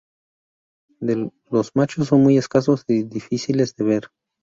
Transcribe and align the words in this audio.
Los 1.51 1.75
machos 1.75 2.07
son 2.07 2.23
muy 2.23 2.35
escasos 2.39 2.85
y 2.87 3.03
difíciles 3.03 3.75
de 3.75 3.83
ver. 3.83 4.03